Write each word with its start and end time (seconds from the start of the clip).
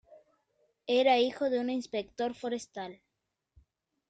Era 0.87 1.19
hijo 1.19 1.51
de 1.51 1.59
un 1.59 1.69
inspector 1.69 2.33
forestal. 2.33 2.99